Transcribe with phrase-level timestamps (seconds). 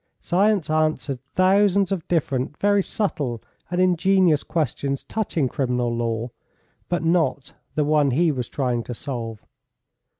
[0.19, 6.31] Science answered thousands of different very subtle and ingenious questions touching criminal law,
[6.89, 9.45] but not the one he was trying to solve.